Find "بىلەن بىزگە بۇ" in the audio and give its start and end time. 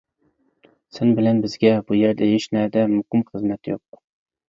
1.19-2.01